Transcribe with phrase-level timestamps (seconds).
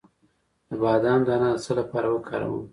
[0.69, 2.63] د بادام دانه د څه لپاره وکاروم؟